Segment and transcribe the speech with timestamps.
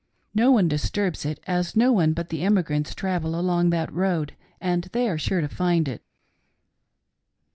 [0.33, 4.85] No one disturbs it, as no one but the emigrants travel along that road, and
[4.93, 6.01] they are sure to find it.